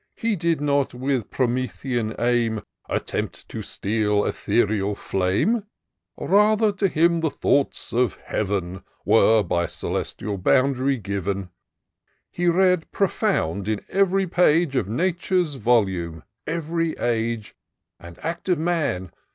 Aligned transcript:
He 0.15 0.35
did 0.35 0.59
not, 0.61 0.95
with 0.95 1.29
Promethean 1.29 2.15
aim. 2.17 2.63
Attempt 2.89 3.47
to 3.49 3.61
steal 3.61 4.25
ethereal 4.25 4.95
flame; 4.95 5.67
Rather 6.17 6.71
to 6.71 6.87
him 6.87 7.19
the 7.19 7.29
thoughts 7.29 7.93
of 7.93 8.15
Heaven 8.25 8.81
Were, 9.05 9.43
by 9.43 9.67
celestial 9.67 10.39
bounty, 10.39 10.97
given: 10.97 11.37
IN 11.37 11.43
SEARCH 11.43 11.49
OF 11.49 11.53
THE 11.53 12.31
PICTURESQUE. 12.31 12.53
301 12.57 12.63
He 12.63 12.69
read 12.87 12.91
profound, 12.91 13.67
in 13.67 13.81
ev'ry 13.89 14.25
page 14.25 14.75
Of 14.75 14.89
Nature's 14.89 15.53
volume, 15.53 16.23
ev'ry 16.47 16.93
age 16.97 17.53
And 17.99 18.17
act 18.25 18.49
of 18.49 18.57
man! 18.57 19.11